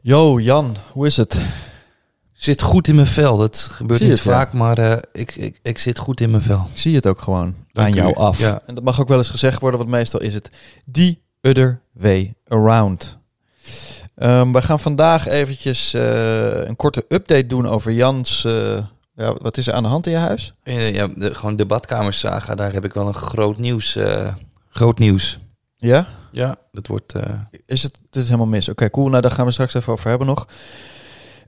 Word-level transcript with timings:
Yo 0.00 0.40
Jan, 0.40 0.76
hoe 0.92 1.06
is 1.06 1.16
het? 1.16 1.38
zit 2.44 2.62
goed 2.62 2.88
in 2.88 2.94
mijn 2.94 3.06
vel. 3.06 3.36
Dat 3.36 3.56
gebeurt 3.56 4.00
niet 4.00 4.10
het, 4.10 4.22
ja? 4.22 4.30
vaak, 4.32 4.52
maar 4.52 4.78
eh, 4.78 4.98
ik, 5.12 5.36
ik, 5.36 5.58
ik 5.62 5.78
zit 5.78 5.98
goed 5.98 6.20
in 6.20 6.30
mijn 6.30 6.42
vel. 6.42 6.66
Ik 6.72 6.78
zie 6.78 6.94
het 6.94 7.06
ook 7.06 7.20
gewoon 7.20 7.54
Dank 7.72 7.88
aan 7.88 7.94
u. 7.94 7.96
jou 7.96 8.14
af. 8.14 8.38
Ja. 8.38 8.60
En 8.66 8.74
dat 8.74 8.84
mag 8.84 9.00
ook 9.00 9.08
wel 9.08 9.18
eens 9.18 9.28
gezegd 9.28 9.60
worden, 9.60 9.78
want 9.78 9.90
meestal 9.90 10.20
is 10.20 10.34
het 10.34 10.50
the 10.92 11.16
other 11.42 11.80
way 11.92 12.34
around. 12.48 13.18
Ehm, 14.14 14.52
we 14.52 14.62
gaan 14.62 14.80
vandaag 14.80 15.26
eventjes 15.26 15.94
eh, 15.94 16.64
een 16.64 16.76
korte 16.76 17.04
update 17.08 17.46
doen 17.46 17.66
over 17.66 17.92
Jans... 17.92 18.44
eh, 18.44 18.78
ja, 19.16 19.34
wat 19.40 19.56
is 19.56 19.66
er 19.66 19.72
aan 19.74 19.82
de 19.82 19.88
hand 19.88 20.06
in 20.06 20.12
je 20.12 20.18
huis? 20.18 20.54
Eh, 20.62 20.94
ja, 20.94 21.08
de, 21.08 21.34
gewoon 21.34 21.56
de 21.56 21.66
badkamersaga, 21.66 22.54
daar 22.54 22.72
heb 22.72 22.84
ik 22.84 22.92
wel 22.94 23.06
een 23.06 23.14
groot 23.14 23.58
nieuws. 23.58 23.96
eh, 23.96 24.34
groot 24.70 24.98
nieuws. 24.98 25.38
Ja? 25.76 26.06
Ja, 26.32 26.56
dat 26.72 26.86
wordt... 26.86 27.12
eh, 27.12 27.22
Is 27.66 27.82
het, 27.82 27.98
het 28.06 28.16
is 28.16 28.24
helemaal 28.24 28.46
mis. 28.46 28.68
Oké, 28.68 28.90
cool. 28.90 29.08
Nou, 29.08 29.22
daar 29.22 29.30
gaan 29.30 29.46
we 29.46 29.52
straks 29.52 29.74
even 29.74 29.92
over 29.92 30.08
hebben 30.08 30.26
nog. 30.26 30.46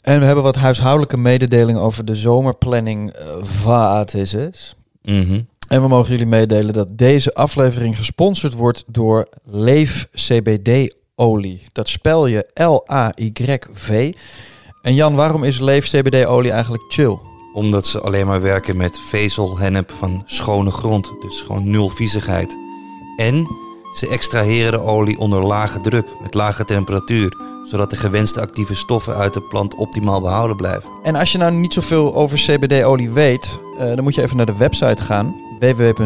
En 0.00 0.18
we 0.18 0.24
hebben 0.24 0.44
wat 0.44 0.54
huishoudelijke 0.56 1.16
mededelingen 1.16 1.80
over 1.80 2.04
de 2.04 2.16
zomerplanning 2.16 3.10
eh 3.12 3.26
wat 3.64 4.14
is 4.14 4.32
het. 4.32 4.76
mhm. 5.02 5.40
En 5.68 5.82
we 5.82 5.88
mogen 5.88 6.10
jullie 6.10 6.26
meedelen 6.26 6.72
dat 6.74 6.98
deze 6.98 7.32
aflevering 7.32 7.96
gesponsord 7.96 8.52
wordt 8.54 8.84
door 8.86 9.28
Leef 9.44 10.08
CBD 10.12 10.94
olie. 11.14 11.62
Dat 11.72 11.88
spel 11.88 12.26
je 12.26 12.46
L-A-Y-V. 12.54 14.12
En 14.82 14.94
Jan, 14.94 15.14
waarom 15.14 15.44
is 15.44 15.60
Leef 15.60 15.84
CBD 15.88 16.24
olie 16.26 16.50
eigenlijk 16.50 16.84
chill? 16.88 17.16
Omdat 17.56 17.86
ze 17.86 18.00
alleen 18.00 18.26
maar 18.26 18.40
werken 18.40 18.76
met 18.76 18.98
vezelhennep 18.98 19.92
van 19.98 20.22
schone 20.26 20.70
grond. 20.70 21.12
Dus 21.20 21.40
gewoon 21.40 21.70
nul 21.70 21.88
viezigheid. 21.88 22.56
En 23.16 23.48
ze 23.94 24.08
extraheren 24.08 24.72
de 24.72 24.80
olie 24.80 25.18
onder 25.18 25.46
lage 25.46 25.80
druk, 25.80 26.06
met 26.22 26.34
lage 26.34 26.64
temperatuur. 26.64 27.36
Zodat 27.64 27.90
de 27.90 27.96
gewenste 27.96 28.40
actieve 28.40 28.74
stoffen 28.74 29.16
uit 29.16 29.34
de 29.34 29.40
plant 29.40 29.74
optimaal 29.74 30.20
behouden 30.20 30.56
blijven. 30.56 30.90
En 31.02 31.14
als 31.14 31.32
je 31.32 31.38
nou 31.38 31.52
niet 31.52 31.72
zoveel 31.72 32.14
over 32.14 32.38
CBD-olie 32.38 33.10
weet, 33.10 33.60
eh, 33.78 33.86
dan 33.86 34.02
moet 34.02 34.14
je 34.14 34.22
even 34.22 34.36
naar 34.36 34.46
de 34.46 34.56
website 34.56 35.02
gaan. 35.02 35.34
www.layv.co 35.60 36.04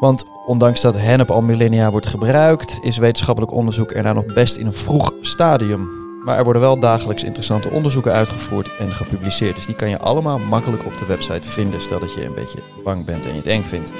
Want 0.00 0.24
ondanks 0.46 0.80
dat 0.80 0.96
hennep 0.96 1.30
al 1.30 1.42
millennia 1.42 1.90
wordt 1.90 2.06
gebruikt, 2.06 2.78
is 2.82 2.96
wetenschappelijk 2.96 3.52
onderzoek 3.52 3.92
er 3.92 4.02
nou 4.02 4.14
nog 4.14 4.34
best 4.34 4.56
in 4.56 4.66
een 4.66 4.72
vroeg 4.72 5.12
stadium. 5.20 6.09
Maar 6.24 6.38
er 6.38 6.44
worden 6.44 6.62
wel 6.62 6.78
dagelijks 6.78 7.24
interessante 7.24 7.70
onderzoeken 7.70 8.12
uitgevoerd 8.12 8.76
en 8.76 8.94
gepubliceerd. 8.94 9.56
Dus 9.56 9.66
die 9.66 9.74
kan 9.74 9.88
je 9.88 9.98
allemaal 9.98 10.38
makkelijk 10.38 10.84
op 10.86 10.98
de 10.98 11.06
website 11.06 11.48
vinden. 11.48 11.80
Stel 11.80 11.98
dat 12.00 12.14
je 12.14 12.24
een 12.24 12.34
beetje 12.34 12.58
bang 12.84 13.04
bent 13.04 13.24
en 13.24 13.30
je 13.30 13.36
het 13.36 13.46
eng 13.46 13.64
vindt. 13.64 13.92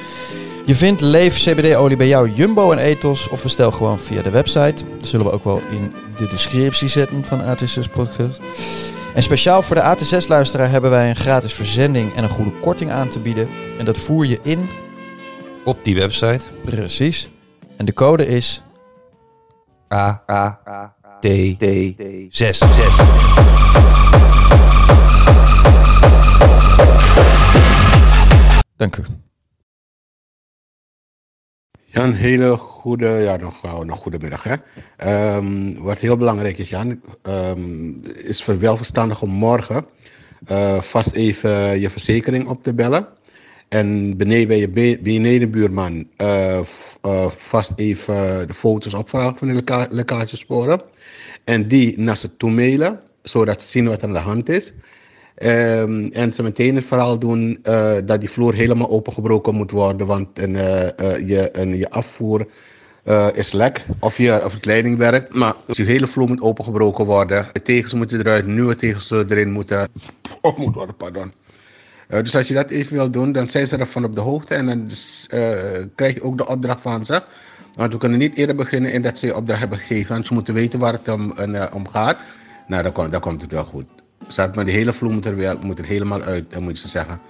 Je 0.64 0.74
vindt 0.74 1.00
Leef 1.00 1.36
CBD-olie 1.36 1.96
bij 1.96 2.06
jou 2.08 2.30
Jumbo 2.30 2.72
en 2.72 2.78
Ethos 2.78 3.28
of 3.28 3.42
bestel 3.42 3.72
gewoon 3.72 3.98
via 3.98 4.22
de 4.22 4.30
website. 4.30 4.84
Dat 4.98 5.06
zullen 5.08 5.26
we 5.26 5.32
ook 5.32 5.44
wel 5.44 5.60
in 5.70 5.92
de 6.16 6.26
descriptie 6.26 6.88
zetten 6.88 7.24
van 7.24 7.40
AT6 7.40 7.90
Podcast. 7.92 8.40
En 9.14 9.22
speciaal 9.22 9.62
voor 9.62 9.76
de 9.76 9.82
AT6-luisteraar 9.82 10.70
hebben 10.70 10.90
wij 10.90 11.08
een 11.08 11.16
gratis 11.16 11.52
verzending 11.54 12.14
en 12.14 12.24
een 12.24 12.30
goede 12.30 12.52
korting 12.60 12.90
aan 12.90 13.08
te 13.08 13.20
bieden. 13.20 13.48
En 13.78 13.84
dat 13.84 13.98
voer 13.98 14.26
je 14.26 14.38
in, 14.42 14.68
Op 15.64 15.84
die 15.84 15.94
website. 15.94 16.40
precies. 16.64 17.30
En 17.76 17.84
de 17.84 17.92
code 17.92 18.26
is 18.26 18.62
A 19.92 20.22
T 21.20 21.26
D 21.58 21.64
6. 22.30 22.58
Dank 28.76 28.96
u. 28.96 29.02
Jan, 31.84 32.12
hele 32.12 32.56
goede, 32.56 33.06
ja, 33.06 33.36
nog, 33.36 33.84
nog 33.84 33.98
goedemiddag. 33.98 34.42
Hè? 34.42 34.54
Ehm, 34.96 35.74
wat 35.82 35.98
heel 35.98 36.16
belangrijk 36.16 36.58
is, 36.58 36.68
Jan, 36.68 37.00
ehm, 37.22 37.90
is 38.04 38.42
voor 38.42 38.58
wel 38.58 38.76
verstandig 38.76 39.22
om 39.22 39.30
morgen 39.30 39.86
eh, 40.46 40.80
vast 40.80 41.12
even 41.12 41.80
je 41.80 41.90
verzekering 41.90 42.48
op 42.48 42.62
te 42.62 42.74
bellen. 42.74 43.06
En 43.70 44.16
beneden 44.16 44.48
bij 44.48 44.58
je 44.58 44.68
be- 44.68 44.98
benedenbuurman 45.02 46.06
eh, 46.16 46.60
vast 47.28 47.72
even 47.76 48.46
de 48.46 48.54
foto's 48.54 48.94
opvragen 48.94 49.38
van 49.38 49.48
de 49.54 49.86
lekkagesporen. 49.90 50.82
En 51.44 51.68
die 51.68 52.00
naar 52.00 52.16
ze 52.16 52.36
toe 52.36 52.50
mailen, 52.50 53.00
zodat 53.22 53.62
ze 53.62 53.68
zien 53.68 53.88
wat 53.88 54.02
er 54.02 54.08
aan 54.08 54.14
de 54.14 54.20
hand 54.20 54.48
is. 54.48 54.72
Ehm, 55.34 56.08
en 56.12 56.32
ze 56.32 56.42
meteen 56.42 56.74
het 56.74 56.84
verhaal 56.84 57.18
doen 57.18 57.58
eh, 57.62 57.92
dat 58.04 58.20
die 58.20 58.30
vloer 58.30 58.54
helemaal 58.54 58.90
opengebroken 58.90 59.54
moet 59.54 59.70
worden, 59.70 60.06
want 60.06 60.28
een, 60.38 60.52
je, 61.26 61.48
een, 61.52 61.76
je 61.76 61.90
afvoer 61.90 62.46
is 63.32 63.52
lek 63.52 63.86
of, 64.00 64.18
je, 64.18 64.44
of 64.44 64.56
het. 64.62 65.34
Maar 65.34 65.54
dus 65.66 65.76
die 65.76 65.86
hele 65.86 66.06
vloer 66.06 66.28
moet 66.28 66.40
opengebroken 66.40 67.04
worden. 67.04 67.46
De 67.52 67.62
tegels 67.62 67.94
moeten 67.94 68.18
eruit, 68.18 68.46
nieuwe 68.46 68.76
tegels 68.76 69.10
erin 69.10 69.50
moeten, 69.50 69.88
op 70.40 70.58
moet 70.58 70.74
worden. 70.74 70.96
Pardon. 70.96 71.39
Eh, 72.10 72.22
dus 72.22 72.36
als 72.36 72.48
je 72.48 72.54
dat 72.54 72.70
even 72.70 72.96
wil 72.96 73.10
doen, 73.10 73.32
dan 73.32 73.48
zijn 73.48 73.66
ze 73.66 73.76
ervan 73.76 74.04
op 74.04 74.14
de 74.14 74.20
hoogte 74.20 74.54
en 74.54 74.66
dan 74.66 74.88
eh, 75.28 75.84
krijg 75.94 76.14
je 76.14 76.22
ook 76.22 76.38
de 76.38 76.46
opdracht 76.46 76.80
van 76.80 77.04
ze. 77.04 77.22
Want 77.72 77.92
we 77.92 77.98
kunnen 77.98 78.18
niet 78.18 78.36
eerder 78.36 78.56
beginnen 78.56 78.92
in 78.92 79.02
dat 79.02 79.18
ze 79.18 79.26
je 79.26 79.36
opdracht 79.36 79.60
hebben 79.60 79.78
gegeven. 79.78 80.12
Want 80.12 80.26
ze 80.26 80.34
moeten 80.34 80.54
weten 80.54 80.78
waar 80.78 80.92
het 80.92 81.08
om, 81.08 81.32
eh, 81.38 81.64
om 81.74 81.88
gaat. 81.88 82.18
Nou, 82.66 82.82
dan 82.82 82.92
komt, 82.92 83.12
dan 83.12 83.20
komt 83.20 83.42
het 83.42 83.52
wel 83.52 83.64
goed. 83.64 83.86
Staat 84.28 84.54
maar 84.54 84.64
de 84.64 84.70
hele 84.70 84.92
vloer 84.92 85.12
moet 85.12 85.26
er, 85.26 85.56
moet 85.60 85.78
er 85.78 85.84
helemaal 85.84 86.22
uit, 86.22 86.60
moet 86.60 86.80
je 86.80 86.88
zeggen. 86.88 87.20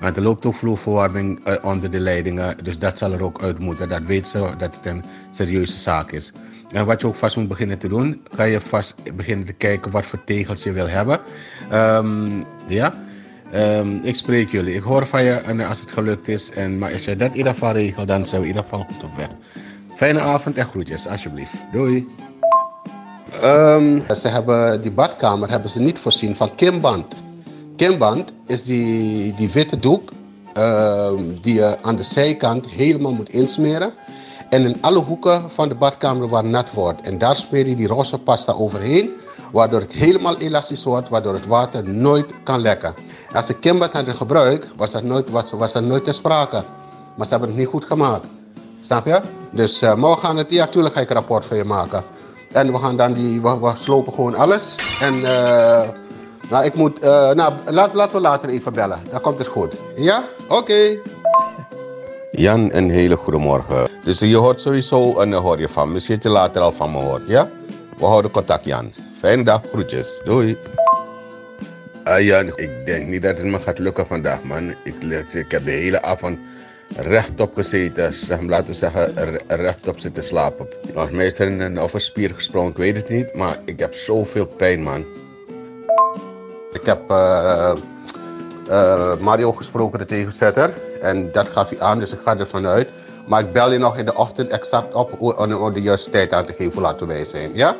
Want 0.00 0.16
er 0.16 0.22
loopt 0.22 0.46
ook 0.46 0.54
vloerverwarming 0.54 1.40
onder 1.62 1.90
de 1.90 2.00
leidingen. 2.00 2.56
Dus 2.64 2.78
dat 2.78 2.98
zal 2.98 3.12
er 3.12 3.22
ook 3.22 3.42
uit 3.42 3.58
moeten. 3.58 3.88
Dat 3.88 4.02
weet 4.02 4.28
ze 4.28 4.54
dat 4.58 4.74
het 4.74 4.86
een 4.86 5.04
serieuze 5.30 5.78
zaak 5.78 6.12
is. 6.12 6.32
En 6.72 6.86
wat 6.86 7.00
je 7.00 7.06
ook 7.06 7.14
vast 7.14 7.36
moet 7.36 7.48
beginnen 7.48 7.78
te 7.78 7.88
doen, 7.88 8.20
ga 8.34 8.42
je 8.42 8.60
vast 8.60 8.94
beginnen 9.16 9.46
te 9.46 9.52
kijken 9.52 9.90
wat 9.90 10.06
voor 10.06 10.24
tegels 10.24 10.62
je 10.62 10.72
wil 10.72 10.88
hebben. 10.88 11.20
Ehm, 11.70 12.42
ja. 12.66 12.94
Ehm, 13.52 13.98
ik 14.02 14.14
spreek 14.14 14.50
jullie. 14.50 14.74
Ik 14.74 14.82
hoor 14.82 15.06
van 15.06 15.24
je 15.24 15.30
en 15.30 15.60
als 15.60 15.80
het 15.80 15.92
gelukt 15.92 16.28
is. 16.28 16.50
En, 16.50 16.78
maar 16.78 16.92
als 16.92 17.04
je 17.04 17.16
dat 17.16 17.30
in 17.30 17.36
ieder 17.36 17.52
geval 17.52 17.72
regelt, 17.72 18.08
dan 18.08 18.26
zijn 18.26 18.40
we 18.40 18.46
in 18.48 18.54
ieder 18.54 18.68
geval 18.68 18.86
goed 18.90 19.04
op 19.04 19.16
weg. 19.16 19.28
Fijne 19.94 20.20
avond 20.20 20.56
en 20.56 20.66
groetjes, 20.66 21.06
alsjeblieft. 21.06 21.54
Doei. 21.72 22.08
Ehm, 23.42 24.00
ze 24.14 24.28
hebben 24.28 24.82
die 24.82 24.90
badkamer 24.90 25.50
hebben 25.50 25.70
ze 25.70 25.80
niet 25.80 25.98
voorzien 25.98 26.36
van 26.36 26.54
kimband. 26.54 27.14
Kimband 27.76 28.32
is 28.46 28.64
die, 28.64 29.34
die 29.34 29.50
witte 29.50 29.78
doek 29.78 30.12
ehm, 30.52 31.22
die 31.40 31.54
je 31.54 31.82
aan 31.82 31.96
de 31.96 32.02
zijkant 32.02 32.66
helemaal 32.66 33.12
moet 33.12 33.28
insmeren. 33.28 33.92
En 34.48 34.62
in 34.64 34.78
alle 34.80 34.98
hoeken 34.98 35.50
van 35.50 35.68
de 35.68 35.74
badkamer 35.74 36.28
waar 36.28 36.44
nat 36.44 36.72
wordt. 36.72 37.00
En 37.00 37.18
daar 37.18 37.36
smeer 37.36 37.68
je 37.68 37.76
die 37.76 37.86
roze 37.86 38.18
pasta 38.18 38.52
overheen. 38.52 39.16
Waardoor 39.52 39.80
het 39.80 39.92
helemaal 39.92 40.36
elastisch 40.36 40.84
wordt, 40.84 41.08
waardoor 41.08 41.34
het 41.34 41.46
water 41.46 41.88
nooit 41.88 42.26
kan 42.42 42.60
lekken. 42.60 42.94
Als 43.32 43.46
ze 43.46 43.58
kimband 43.58 43.92
hadden 43.92 44.14
gebruikt, 44.14 44.66
was 44.76 44.92
dat 44.92 45.02
nooit, 45.02 45.30
was, 45.30 45.50
was 45.50 45.74
nooit 45.74 46.04
ter 46.04 46.14
sprake. 46.14 46.64
Maar 47.16 47.26
ze 47.26 47.32
hebben 47.32 47.48
het 47.48 47.58
niet 47.58 47.68
goed 47.68 47.84
gemaakt. 47.84 48.24
Snap 48.80 49.06
je? 49.06 49.20
Dus, 49.50 49.82
eh, 49.82 49.94
maar 49.94 50.10
we 50.10 50.16
gaan 50.16 50.36
het, 50.36 50.50
ja, 50.50 50.66
tuurlijk 50.66 50.94
ga 50.94 51.00
ik 51.00 51.08
een 51.08 51.14
rapport 51.14 51.44
van 51.44 51.56
je 51.56 51.64
maken. 51.64 52.04
En 52.52 52.72
we 52.72 52.78
gaan 52.78 52.96
dan 52.96 53.12
die, 53.12 53.40
we, 53.40 53.58
we 53.60 53.72
slopen 53.74 54.12
gewoon 54.12 54.34
alles. 54.34 54.78
En, 55.00 55.14
eh, 55.24 55.88
nou, 56.50 56.64
ik 56.64 56.74
moet, 56.74 56.98
eh, 56.98 57.30
nou, 57.30 57.52
laat, 57.64 57.92
laten 57.92 58.14
we 58.14 58.20
later 58.20 58.48
even 58.48 58.72
bellen. 58.72 58.98
Dan 59.10 59.20
komt 59.20 59.38
het 59.38 59.48
goed. 59.48 59.76
Ja? 59.96 60.24
Oké. 60.48 60.98
Jan, 62.38 62.72
een 62.72 62.90
hele 62.90 63.16
goede 63.16 63.38
morgen. 63.38 63.88
Dus 64.04 64.18
je 64.18 64.36
hoort 64.36 64.60
sowieso 64.60 65.20
en 65.20 65.30
dan 65.30 65.42
hoor 65.42 65.58
je 65.60 65.68
van. 65.68 65.92
Misschien 65.92 66.14
dat 66.14 66.22
je 66.24 66.30
later 66.30 66.60
al 66.62 66.72
van 66.72 66.90
me 66.90 66.98
hoort, 66.98 67.22
ja? 67.26 67.50
We 67.98 68.04
houden 68.04 68.30
contact, 68.30 68.64
Jan. 68.64 68.92
Fijne 69.20 69.44
dag, 69.44 69.62
groetjes. 69.72 70.20
Doei. 70.24 70.56
Ah 72.04 72.20
Jan, 72.20 72.46
ik 72.46 72.70
denk 72.86 73.06
niet 73.08 73.22
dat 73.22 73.38
het 73.38 73.46
me 73.46 73.60
gaat 73.60 73.78
lukken 73.78 74.06
vandaag, 74.06 74.42
man. 74.42 74.74
Ik, 74.84 74.94
ik 75.32 75.50
heb 75.50 75.64
de 75.64 75.70
hele 75.70 76.02
avond 76.02 76.38
rechtop 76.96 77.54
gezeten. 77.54 78.14
Laten 78.46 78.66
we 78.66 78.74
zeggen, 78.74 79.12
re- 79.14 79.56
rechtop 79.56 79.98
zitten 79.98 80.24
slapen. 80.24 80.66
Nog 80.94 81.10
meestal 81.10 81.46
in 81.46 81.60
een 81.60 81.80
of 81.80 81.94
een 81.94 82.00
spier 82.00 82.30
gesprongen, 82.34 82.70
ik 82.70 82.76
weet 82.76 82.96
het 82.96 83.08
niet. 83.08 83.34
Maar 83.34 83.56
ik 83.64 83.78
heb 83.78 83.94
zoveel 83.94 84.46
pijn, 84.46 84.82
man. 84.82 85.04
Ik 86.72 86.86
heb 86.86 87.10
eh, 87.10 87.72
eh, 88.68 89.16
Mario 89.20 89.52
gesproken, 89.52 89.98
de 89.98 90.04
tegenzetter. 90.04 90.74
En 91.00 91.32
dat 91.32 91.48
gaf 91.48 91.68
hij 91.68 91.80
aan, 91.80 91.98
dus 91.98 92.12
ik 92.12 92.20
ga 92.24 92.36
ervan 92.38 92.66
uit. 92.66 92.88
Maar 93.26 93.40
ik 93.40 93.52
bel 93.52 93.72
je 93.72 93.78
nog 93.78 93.96
in 93.96 94.04
de 94.04 94.14
ochtend 94.14 94.48
exact 94.50 94.94
op 94.94 95.20
om 95.20 95.52
om 95.54 95.72
de 95.72 95.82
juiste 95.82 96.10
tijd 96.10 96.32
aan 96.32 96.46
te 96.46 96.52
geven 96.52 96.72
hoe 96.72 96.82
laat 96.82 97.00
wij 97.00 97.24
zijn. 97.24 97.54
Ja? 97.54 97.76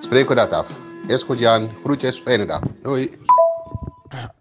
Spreken 0.00 0.28
we 0.28 0.34
dat 0.34 0.50
af. 0.50 0.68
Is 1.06 1.22
goed, 1.22 1.38
Jan. 1.38 1.70
Groetjes, 1.84 2.18
fijne 2.18 2.46
dag. 2.46 2.60
Doei. 2.82 3.10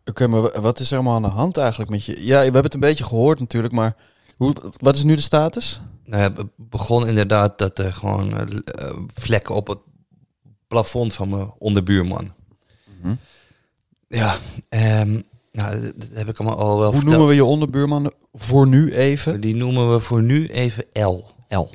Oké, 0.06 0.28
maar 0.28 0.42
wa- 0.42 0.62
wat 0.62 0.80
is 0.80 0.90
er 0.92 0.96
allemaal 0.98 1.16
aan 1.16 1.22
de 1.22 1.28
hand 1.28 1.58
eigenlijk 1.58 1.90
met 1.90 2.06
je? 2.06 2.26
Ja, 2.26 2.38
we 2.38 2.44
hebben 2.44 2.64
het 2.64 2.74
een 2.74 2.80
beetje 2.80 3.04
gehoord 3.04 3.40
natuurlijk, 3.40 3.74
maar 3.74 3.96
hoe, 4.38 4.54
wat 4.80 4.96
is 4.96 5.04
nu 5.04 5.16
de 5.16 5.22
status? 5.22 5.82
Nou 6.06 6.22
ja, 6.24 6.34
het 6.34 6.48
begon 6.56 7.08
inderdaad 7.08 7.58
dat 7.58 7.80
er 7.80 7.94
gewoon 7.94 8.32
eh, 8.38 8.58
eh, 8.66 8.98
vlekken 9.14 9.56
op 9.56 9.68
het 9.68 9.78
plafond 10.68 11.14
van 11.14 11.30
mijn 11.30 11.52
onderbuurman. 11.58 12.34
Mhm. 13.02 13.14
Ja, 14.08 14.36
ehm, 14.70 15.22
nou, 15.54 15.82
dat 15.96 16.08
heb 16.14 16.28
ik 16.30 16.40
allemaal 16.40 16.58
al 16.58 16.68
wel 16.68 16.76
Hoe 16.78 16.86
verteld. 16.86 17.06
noemen 17.10 17.28
we 17.28 17.34
je 17.36 17.46
onderbuurman 17.46 18.12
voor 18.34 18.68
nu 18.68 18.94
even? 18.94 19.42
Die 19.42 19.56
noemen 19.56 19.92
we 19.94 20.00
voor 20.00 20.22
nu 20.24 20.48
even 20.48 20.86
L. 20.94 21.24
L. 21.50 21.70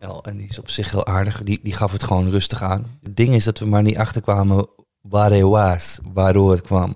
L. 0.00 0.18
En 0.22 0.36
die 0.36 0.48
is 0.48 0.58
op 0.58 0.70
zich 0.70 0.90
heel 0.90 1.06
aardig. 1.06 1.42
Die, 1.42 1.60
die 1.62 1.72
gaf 1.72 1.92
het 1.92 2.02
gewoon 2.02 2.30
rustig 2.30 2.62
aan. 2.62 2.98
Het 3.02 3.16
ding 3.16 3.34
is 3.34 3.44
dat 3.44 3.58
we 3.58 3.66
maar 3.66 3.82
niet 3.82 3.96
achterkwamen 3.96 4.66
waar 5.00 5.30
hij 5.30 5.44
was, 5.44 5.98
waardoor 6.12 6.50
het 6.50 6.60
kwam. 6.60 6.94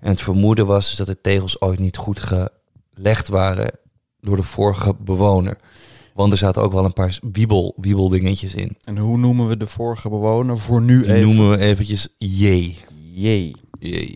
En 0.00 0.08
het 0.10 0.20
vermoeden 0.20 0.66
was 0.66 0.88
dus 0.88 0.96
dat 0.96 1.06
de 1.06 1.20
tegels 1.20 1.60
ooit 1.60 1.78
niet 1.78 1.96
goed 1.96 2.20
gelegd 2.20 3.28
waren 3.28 3.78
door 4.20 4.36
de 4.36 4.42
vorige 4.42 4.94
bewoner. 4.94 5.58
Want 6.14 6.32
er 6.32 6.38
zaten 6.38 6.62
ook 6.62 6.72
wel 6.72 6.84
een 6.84 6.92
paar 6.92 7.18
wiebel, 7.32 7.74
wiebeldingetjes 7.76 8.54
in. 8.54 8.76
En 8.82 8.98
hoe 8.98 9.18
noemen 9.18 9.48
we 9.48 9.56
de 9.56 9.66
vorige 9.66 10.08
bewoner 10.08 10.58
voor 10.58 10.82
nu 10.82 11.02
Die 11.02 11.12
even? 11.14 11.26
noemen 11.26 11.50
we 11.50 11.58
eventjes 11.58 12.08
J. 12.18 12.74
Jee. 13.12 13.56
J. 13.78 14.14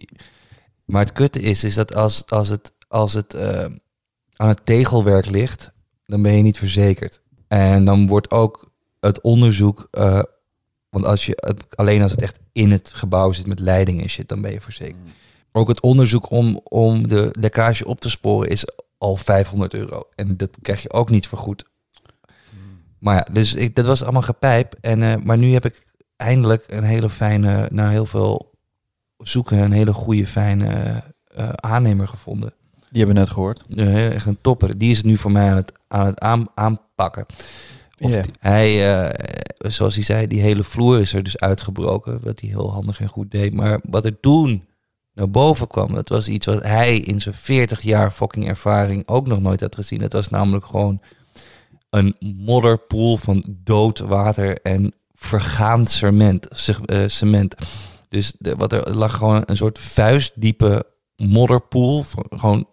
Maar 0.84 1.00
het 1.00 1.12
kutte 1.12 1.40
is, 1.40 1.64
is 1.64 1.74
dat 1.74 1.94
als, 1.94 2.26
als 2.26 2.48
het, 2.48 2.72
als 2.88 3.12
het 3.12 3.34
eh, 3.34 3.64
aan 4.36 4.48
het 4.48 4.66
tegelwerk 4.66 5.26
ligt, 5.26 5.72
dan 6.06 6.22
ben 6.22 6.32
je 6.32 6.42
niet 6.42 6.58
verzekerd. 6.58 7.20
En 7.48 7.84
dan 7.84 8.06
wordt 8.06 8.30
ook 8.30 8.72
het 9.00 9.20
onderzoek, 9.20 9.88
eh, 9.90 10.22
want 10.88 11.06
als 11.06 11.26
je 11.26 11.32
het, 11.36 11.76
alleen 11.76 12.02
als 12.02 12.10
het 12.10 12.22
echt 12.22 12.38
in 12.52 12.70
het 12.70 12.90
gebouw 12.92 13.32
zit 13.32 13.46
met 13.46 13.58
leiding 13.58 14.02
en 14.02 14.10
shit, 14.10 14.28
dan 14.28 14.40
ben 14.40 14.52
je 14.52 14.60
verzekerd. 14.60 15.10
Ook 15.52 15.68
het 15.68 15.80
onderzoek 15.80 16.30
om, 16.30 16.60
om 16.64 17.08
de 17.08 17.28
lekkage 17.38 17.86
op 17.86 18.00
te 18.00 18.10
sporen 18.10 18.48
is 18.48 18.66
al 18.98 19.16
500 19.16 19.74
euro. 19.74 20.02
En 20.14 20.36
dat 20.36 20.50
krijg 20.62 20.82
je 20.82 20.92
ook 20.92 21.10
niet 21.10 21.28
vergoed. 21.28 21.64
Maar 22.98 23.14
ja, 23.14 23.26
dus 23.32 23.54
ik, 23.54 23.74
dat 23.74 23.86
was 23.86 24.02
allemaal 24.02 24.22
gepijp. 24.22 24.74
En, 24.80 25.02
eh, 25.02 25.14
maar 25.22 25.38
nu 25.38 25.52
heb 25.52 25.64
ik 25.64 25.82
eindelijk 26.16 26.64
een 26.66 26.82
hele 26.82 27.10
fijne, 27.10 27.68
na 27.72 27.88
heel 27.88 28.06
veel 28.06 28.53
zoeken, 29.18 29.58
een 29.58 29.72
hele 29.72 29.92
goede, 29.92 30.26
fijne 30.26 31.02
eh, 31.34 31.48
aannemer 31.48 32.08
gevonden. 32.08 32.52
Die 32.90 33.02
hebben 33.04 33.14
we 33.14 33.20
net 33.22 33.30
gehoord. 33.30 33.64
Eh, 33.76 34.14
echt 34.14 34.26
een 34.26 34.38
topper. 34.40 34.78
Die 34.78 34.90
is 34.90 34.96
het 34.96 35.06
nu 35.06 35.16
voor 35.16 35.32
mij 35.32 35.50
aan 35.50 35.56
het, 35.56 35.72
aan 35.88 36.06
het 36.06 36.20
aan, 36.20 36.46
aanpakken. 36.54 37.26
Of 37.98 38.10
die- 38.12 38.20
hij, 38.38 38.98
eh, 39.02 39.70
zoals 39.70 39.94
hij 39.94 40.04
zei, 40.04 40.26
die 40.26 40.40
hele 40.40 40.62
vloer 40.62 41.00
is 41.00 41.12
er 41.12 41.22
dus 41.22 41.38
uitgebroken. 41.38 42.20
Wat 42.22 42.40
hij 42.40 42.48
heel 42.48 42.72
handig 42.72 43.00
en 43.00 43.08
goed 43.08 43.30
deed. 43.30 43.52
Maar 43.52 43.80
wat 43.88 44.04
er 44.04 44.20
toen 44.20 44.64
naar 45.14 45.30
boven 45.30 45.66
kwam, 45.66 45.94
dat 45.94 46.08
was 46.08 46.28
iets 46.28 46.46
wat 46.46 46.62
hij 46.62 46.96
in 46.98 47.20
zijn 47.20 47.34
40 47.34 47.80
jaar 47.82 48.10
fucking 48.10 48.48
ervaring 48.48 49.08
ook 49.08 49.26
nog 49.26 49.40
nooit 49.40 49.60
had 49.60 49.74
gezien. 49.74 50.00
Dat 50.00 50.12
was 50.12 50.28
namelijk 50.28 50.66
gewoon 50.66 51.00
een 51.90 52.16
modderpoel 52.20 53.16
van 53.16 53.44
dood 53.64 53.98
water 53.98 54.58
en 54.62 54.94
vergaand 55.14 55.90
cement. 55.90 56.46
ce- 56.50 56.80
eh, 56.84 57.08
cement. 57.08 57.54
Dus 58.14 58.34
de, 58.38 58.54
wat 58.56 58.72
er 58.72 58.96
lag 58.96 59.16
gewoon 59.16 59.42
een 59.46 59.56
soort 59.56 59.78
vuistdiepe 59.78 60.84
modderpoel. 61.16 62.04
Gewoon, 62.30 62.66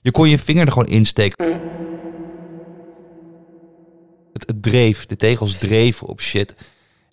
je 0.00 0.10
kon 0.10 0.28
je 0.28 0.38
vinger 0.38 0.66
er 0.66 0.72
gewoon 0.72 0.88
insteken. 0.88 1.46
Het, 4.32 4.46
het 4.46 4.62
dreef, 4.62 5.06
de 5.06 5.16
tegels 5.16 5.58
dreven 5.58 6.06
op 6.06 6.20
shit. 6.20 6.54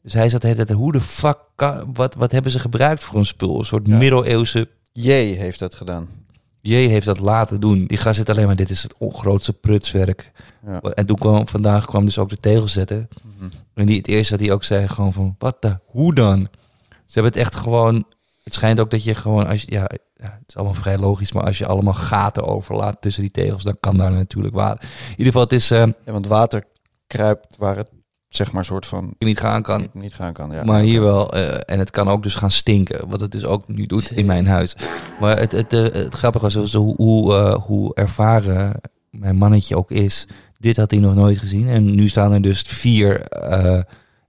Dus 0.04 0.14
hij 0.14 0.30
zat 0.30 0.42
de 0.42 0.48
hele 0.48 0.66
tijd, 0.66 0.78
hoe 0.78 0.92
de 0.92 1.02
fuck, 1.02 1.38
kan- 1.56 1.90
wat, 1.94 2.16
wat 2.16 2.32
hebben 2.32 2.52
ze 2.52 2.60
gebruikt 2.60 3.04
voor 3.04 3.20
een 3.20 3.26
spul? 3.26 3.60
Een 3.60 3.66
soort 3.66 3.88
Ja. 3.88 3.98
middeleeuwse 3.98 4.68
Jee 4.94 5.36
heeft 5.36 5.60
dat 5.60 5.76
gedaan. 5.76 6.08
J 6.62 6.74
heeft 6.74 7.06
dat 7.06 7.20
laten 7.20 7.60
doen. 7.60 7.86
Die 7.88 7.98
gast 7.98 8.16
zit 8.18 8.30
alleen 8.30 8.46
maar, 8.46 8.56
dit 8.56 8.70
is 8.70 8.84
het 8.84 8.94
grootste 9.00 9.54
prutswerk. 9.54 10.32
Ja. 10.66 10.80
En 10.82 11.06
toen 11.06 11.18
kwam, 11.18 11.48
vandaag 11.48 11.86
kwam 11.86 12.06
dus 12.06 12.18
ook 12.18 12.30
de 12.30 12.40
tegelzetter. 12.40 13.08
Mhm. 13.38 13.50
En 13.74 13.86
die, 13.86 13.98
het 13.98 14.08
eerste 14.08 14.32
wat 14.36 14.46
hij 14.46 14.52
ook 14.54 14.64
zei, 14.64 14.88
gewoon 14.88 15.14
van, 15.14 15.36
wat 15.40 15.62
de, 15.62 15.78
hoe 15.86 16.14
dan? 16.14 16.48
Ze 17.12 17.20
hebben 17.20 17.32
het 17.40 17.42
echt 17.48 17.56
gewoon, 17.56 18.06
het 18.44 18.54
schijnt 18.54 18.80
ook 18.80 18.92
dat 18.92 19.04
je 19.04 19.16
gewoon, 19.16 19.48
als 19.48 19.62
je, 19.62 19.72
ja, 19.72 19.90
ja, 20.16 20.38
het 20.40 20.44
is 20.48 20.56
allemaal 20.56 20.74
vrij 20.74 20.98
logisch, 20.98 21.32
maar 21.32 21.44
als 21.44 21.58
je 21.58 21.66
allemaal 21.68 21.94
gaten 21.94 22.46
overlaat 22.46 23.02
tussen 23.02 23.22
die 23.22 23.32
tegels, 23.32 23.64
dan 23.64 23.78
kan 23.80 23.98
daar 23.98 24.12
natuurlijk 24.12 24.56
water. 24.56 24.84
In 24.84 25.10
ieder 25.10 25.26
geval, 25.26 25.42
het 25.42 25.52
is, 25.54 25.72
eh, 25.72 25.78
Ja, 26.06 26.12
want 26.12 26.28
water 26.28 26.64
kruipt 27.08 27.56
waar 27.58 27.78
het 27.78 27.90
zeg 28.28 28.52
maar 28.52 28.66
soort 28.66 28.86
van 28.86 29.14
niet 29.20 29.40
gaan 29.40 29.62
kan. 29.62 29.82
niet, 29.82 29.94
niet 29.94 30.14
gaan 30.14 30.34
kan. 30.34 30.52
Ja. 30.52 30.64
Maar 30.64 30.82
hier 30.82 31.02
wel. 31.02 31.34
eh, 31.34 31.60
en 31.66 31.80
het 31.80 31.92
kan 31.92 32.08
ook 32.08 32.24
dus 32.24 32.36
gaan 32.36 32.52
stinken. 32.52 33.10
Wat 33.10 33.20
het 33.20 33.32
dus 33.32 33.46
ook 33.46 33.68
nu 33.68 33.86
doet 33.86 34.12
in 34.12 34.26
mijn 34.26 34.48
huis. 34.48 34.76
Maar 35.20 35.38
het, 35.38 35.52
het, 35.52 35.74
eh, 35.74 35.82
het 35.82 36.14
grappige 36.14 36.60
was 36.60 36.74
hoe, 36.74 36.96
hoe, 36.96 37.36
eh, 37.36 37.54
hoe 37.54 37.94
ervaren 37.96 38.82
mijn 39.10 39.36
mannetje 39.36 39.76
ook 39.76 39.92
is. 39.92 40.28
Dit 40.58 40.78
had 40.78 40.92
hij 40.92 41.00
nog 41.00 41.16
nooit 41.16 41.38
gezien. 41.38 41.68
En 41.68 41.96
nu 41.96 42.08
staan 42.08 42.32
er 42.32 42.42
dus 42.42 42.62
vier 42.62 43.26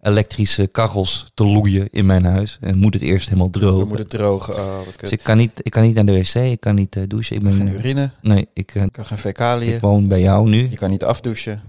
elektrische 0.03 0.67
kachels 0.67 1.31
te 1.35 1.45
loeien 1.45 1.89
in 1.91 2.07
mijn 2.07 2.25
huis. 2.25 2.59
En 2.61 2.79
moet 2.79 2.95
het 2.95 3.03
eerst 3.03 3.27
helemaal 3.29 3.51
drogen. 3.51 3.87
moeten 3.89 4.09
drogen. 4.09 4.55
Oh, 4.55 4.79
Dus 5.01 5.11
ik 5.11 5.21
kan, 5.23 5.37
niet, 5.37 5.51
ik 5.63 5.71
kan 5.71 5.83
niet 5.83 5.95
naar 5.95 6.05
de 6.07 6.13
wc. 6.19 6.35
Ik 6.35 6.61
kan 6.61 6.75
niet 6.75 6.97
eh, 6.97 7.03
douchen. 7.09 7.37
Ik 7.37 7.43
ben, 7.43 7.53
geen 7.53 7.69
urine, 7.69 8.11
nee, 8.21 8.49
ik, 8.53 8.75
eh, 8.75 8.83
je 8.83 8.91
kan 8.91 9.07
geen 9.07 9.19
fecaliën. 9.19 9.75
ik 9.75 9.81
woon 9.81 10.09
bij 10.09 10.21
jou 10.21 10.49
nu. 10.49 10.71
Je 10.71 10.77
kan 10.77 10.91
niet 10.91 11.05
afdouchen. 11.05 11.63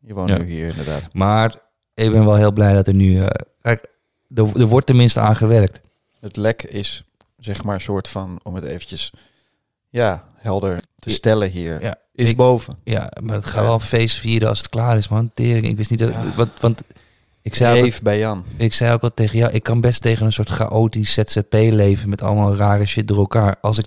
Je 0.00 0.14
woont 0.14 0.28
Ja. 0.28 0.38
nu 0.38 0.44
hier 0.50 0.68
inderdaad. 0.68 1.08
Maar 1.12 1.54
ik 1.94 2.10
ben 2.10 2.24
wel 2.24 2.34
heel 2.36 2.52
blij 2.52 2.72
dat 2.72 2.86
er 2.86 2.94
nu... 2.94 3.18
eh, 3.20 3.26
kijk, 3.62 3.86
er, 4.34 4.60
er 4.60 4.66
wordt 4.66 4.86
tenminste 4.86 5.20
aan 5.20 5.36
gewerkt. 5.36 5.80
Het 6.20 6.36
lek 6.36 6.62
is 6.62 7.04
zeg 7.38 7.64
maar 7.64 7.74
een 7.74 7.80
soort 7.80 8.08
van, 8.08 8.40
om 8.42 8.54
het 8.54 8.64
eventjes 8.64 9.12
ja, 9.88 10.24
helder 10.36 10.80
te 10.98 11.10
stellen 11.10 11.50
hier, 11.50 11.82
Ja, 11.82 11.94
is 12.12 12.28
ik- 12.30 12.36
boven. 12.36 12.76
Ja, 12.84 13.12
maar 13.22 13.34
het 13.34 13.44
gaat 13.46 13.64
wel 13.64 13.74
een 13.74 13.80
feest 13.80 14.16
vieren 14.16 14.48
als 14.48 14.58
het 14.58 14.68
klaar 14.68 14.96
is, 14.96 15.08
man. 15.08 15.30
Tering, 15.34 15.66
ik 15.66 15.76
wist 15.76 15.90
niet 15.90 15.98
dat... 15.98 16.12
Wat, 16.36 16.48
want 16.60 16.82
ik 17.42 17.54
zei, 17.54 17.78
ook, 17.78 17.84
Reef 17.84 18.02
bij 18.02 18.18
Jan. 18.18 18.44
ik 18.56 18.72
zei 18.72 18.92
ook 18.92 19.02
al 19.02 19.14
tegen 19.14 19.38
jou, 19.38 19.52
ik 19.52 19.62
kan 19.62 19.80
best 19.80 20.02
tegen 20.02 20.26
een 20.26 20.32
soort 20.32 20.50
chaotisch 20.50 21.12
ZZP-leven 21.12 22.08
met 22.08 22.22
allemaal 22.22 22.56
rare 22.56 22.86
shit 22.86 23.08
door 23.08 23.18
elkaar. 23.18 23.56
Als 23.60 23.78
ik 23.78 23.86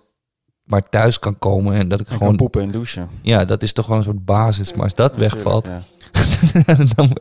maar 0.64 0.90
thuis 0.90 1.20
kan 1.20 1.40
komen 1.40 1.76
en 1.76 1.88
dat 1.88 2.00
ik 2.00 2.10
En 2.10 2.18
gewoon... 2.18 2.36
poepen 2.36 2.62
en 2.62 2.72
douchen. 2.72 3.10
Ja, 3.22 3.46
dat 3.46 3.64
is 3.64 3.74
toch 3.74 3.86
gewoon 3.86 4.00
een 4.00 4.06
soort 4.06 4.26
basis. 4.26 4.74
Maar 4.74 4.84
als 4.84 4.96
dat 4.96 5.16
wegvalt... 5.16 5.66
Ja. 5.68 5.84
dan, 6.96 7.18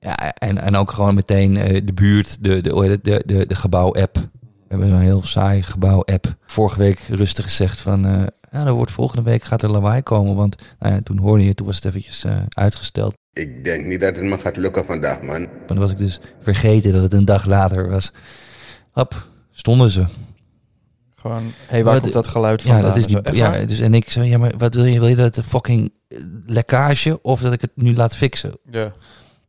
ja, 0.00 0.32
en, 0.32 0.58
en 0.58 0.76
ook 0.76 0.92
gewoon 0.92 1.14
meteen 1.14 1.56
eh, 1.56 1.80
de 1.84 1.92
buurt, 1.92 2.44
de, 2.44 2.60
de, 2.60 2.98
de, 3.02 3.22
de, 3.26 3.46
de 3.46 3.54
gebouw-app. 3.54 4.16
We 4.16 4.76
hebben 4.76 4.88
een 4.88 5.00
heel 5.00 5.22
saai 5.22 5.62
gebouw-app. 5.62 6.36
Vorige 6.46 6.78
week 6.78 7.00
rustig 7.08 7.44
gezegd 7.44 7.80
van... 7.80 8.06
eh 8.06 8.22
ja, 8.50 8.66
er 8.66 8.72
wordt 8.72 8.92
volgende 8.92 9.22
week 9.22 9.44
gaat 9.44 9.62
er 9.62 9.70
lawaai 9.70 10.02
komen. 10.02 10.36
Want 10.36 10.56
nou 10.78 10.94
ja, 10.94 11.00
toen 11.00 11.18
hoorde 11.18 11.44
je, 11.44 11.54
toen 11.54 11.66
was 11.66 11.76
het 11.76 11.84
eventjes 11.84 12.24
eh, 12.24 12.36
uitgesteld. 12.48 13.14
Ik 13.32 13.64
denk 13.64 13.84
niet 13.86 14.00
dat 14.00 14.16
het 14.16 14.24
me 14.24 14.38
gaat 14.38 14.56
lukken 14.56 14.84
vandaag, 14.84 15.20
man. 15.22 15.40
Maar 15.42 15.48
dan 15.66 15.78
was 15.78 15.90
ik 15.90 15.98
dus 15.98 16.20
vergeten 16.40 16.92
dat 16.92 17.02
het 17.02 17.12
een 17.12 17.24
dag 17.24 17.44
later 17.44 17.88
was. 17.90 18.12
Hop, 18.90 19.26
stonden 19.50 19.90
ze. 19.90 20.06
Gewoon, 21.14 21.42
hé, 21.42 21.50
hey, 21.66 21.84
waar 21.84 22.00
komt 22.00 22.12
dat 22.12 22.26
geluid 22.26 22.62
van? 22.62 22.76
Ja, 22.76 22.82
dat 22.82 22.96
is 22.96 23.06
die, 23.06 23.34
ja 23.34 23.64
dus, 23.66 23.80
en 23.80 23.94
ik 23.94 24.10
zei, 24.10 24.28
ja, 24.28 24.38
maar 24.38 24.52
wat 24.58 24.74
wil 24.74 24.84
je? 24.84 24.98
Wil 25.00 25.08
je 25.08 25.16
dat 25.16 25.34
de 25.34 25.42
fucking 25.42 25.92
eh, 26.08 26.18
lekkage 26.46 27.18
of 27.22 27.40
dat 27.40 27.52
ik 27.52 27.60
het 27.60 27.70
nu 27.74 27.94
laat 27.94 28.16
fixen? 28.16 28.52
ja. 28.70 28.92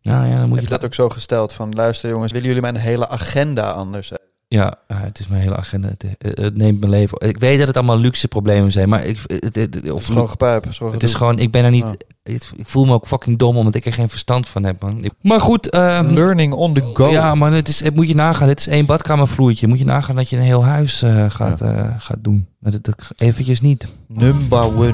Nou 0.01 0.27
ja, 0.27 0.37
dan 0.39 0.47
moet 0.47 0.57
Heb 0.57 0.65
je 0.67 0.73
dat 0.73 0.85
ook 0.85 0.93
zo 0.93 1.09
gesteld 1.09 1.53
van, 1.53 1.71
luister 1.73 2.09
jongens, 2.09 2.31
willen 2.31 2.47
jullie 2.47 2.61
mijn 2.61 2.75
hele 2.75 3.07
agenda 3.09 3.69
anders? 3.71 4.11
Ja, 4.47 4.73
ja, 4.87 4.97
het 4.97 5.19
is 5.19 5.27
mijn 5.27 5.41
hele 5.41 5.55
agenda. 5.55 5.87
Het, 5.87 6.05
het- 6.17 6.37
het 6.37 6.55
neemt 6.55 6.79
mijn 6.79 6.91
leven. 6.91 7.17
Ik 7.27 7.37
weet 7.37 7.57
dat 7.57 7.67
het 7.67 7.77
allemaal 7.77 7.97
luxe 7.99 8.27
problemen 8.27 8.71
zijn, 8.71 8.89
maar 8.89 9.05
ik, 9.05 9.19
het, 9.27 9.55
het- 9.55 9.91
Of 9.91 10.05
gewoon 10.05 10.29
gepuip. 10.29 10.65
is 10.65 10.77
gewoon 10.77 10.93
het 10.93 11.03
is 11.03 11.13
gewoon, 11.13 11.39
ik 11.39 11.51
ben 11.51 11.63
er 11.63 11.71
niet. 11.71 12.05
Ik, 12.23 12.49
ik 12.55 12.67
voel 12.67 12.85
me 12.85 12.93
ook 12.93 13.07
fucking 13.07 13.37
dom 13.37 13.57
omdat 13.57 13.75
ik 13.75 13.85
er 13.85 13.93
geen 13.93 14.09
verstand 14.09 14.47
van 14.47 14.63
heb, 14.63 14.81
man. 14.81 15.03
Ik- 15.03 15.11
maar 15.21 15.39
goed, 15.41 15.69
ehm, 15.69 16.13
Learning 16.13 16.53
on 16.53 16.73
the 16.73 16.89
go. 16.93 17.09
ja, 17.09 17.35
maar 17.35 17.51
het, 17.53 17.67
is, 17.67 17.83
het 17.83 17.95
moet 17.95 18.07
je 18.07 18.15
nagaan. 18.15 18.47
Het 18.47 18.59
is 18.59 18.67
één 18.67 18.85
badkamervloertje. 18.85 19.67
Moet 19.67 19.79
je 19.79 19.85
nagaan 19.85 20.15
dat 20.15 20.29
je 20.29 20.35
een 20.37 20.41
heel 20.43 20.63
huis 20.63 21.01
eh, 21.01 21.29
gaat, 21.29 21.61
eh, 21.61 21.89
gaat 21.97 22.17
doen. 22.21 22.47
Dat, 22.59 22.89
eventjes 23.17 23.61
niet. 23.61 23.87
Number 24.07 24.63
one 24.63 24.93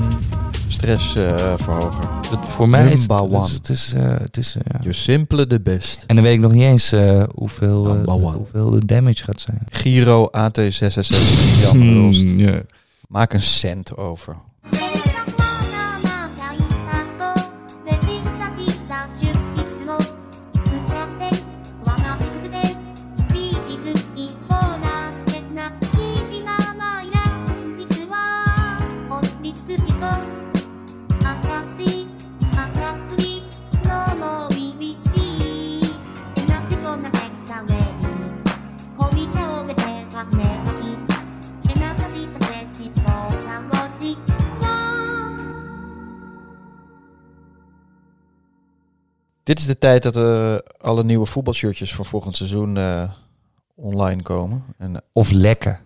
stressverhoger. 0.67 2.10
Dat, 2.29 2.39
voor 2.50 2.69
mij 2.69 2.91
is 2.91 3.00
het, 3.01 3.10
Number 3.10 3.25
het 3.25 3.36
one. 3.36 3.46
is, 3.46 3.53
het 3.53 3.69
is, 3.69 3.93
het 3.98 4.38
is, 4.38 4.53
ja. 4.53 4.79
You 4.81 4.93
simple 4.93 5.48
the 5.48 5.62
best. 5.62 6.03
En 6.07 6.15
dan 6.15 6.24
weet 6.24 6.34
ik 6.34 6.39
nog 6.39 6.51
niet 6.51 6.63
eens 6.63 6.91
eh, 6.91 7.24
hoeveel, 7.36 8.03
hoeveel 8.34 8.69
de 8.69 8.86
damage 8.86 9.24
gaat 9.24 9.41
zijn. 9.41 9.62
Giro 9.69 10.29
AT666 10.38 11.62
Jan 11.62 11.81
Hulst. 11.81 12.24
Hmm, 12.24 12.39
ja. 12.39 12.62
Maak 13.07 13.34
een 13.34 13.41
cent 13.41 13.98
over. 13.98 14.36
Dit 49.57 49.65
is 49.65 49.73
de 49.73 49.79
tijd 49.79 50.03
dat 50.03 50.15
eh, 50.15 50.55
alle 50.77 51.03
nieuwe 51.03 51.25
voetbalshirtjes 51.25 51.93
voor 51.93 52.05
volgend 52.05 52.35
seizoen 52.35 52.77
eh, 52.77 53.03
online 53.75 54.21
komen. 54.21 54.63
En, 54.77 54.95
eh, 54.95 55.01
Of 55.11 55.31
lekken. 55.31 55.79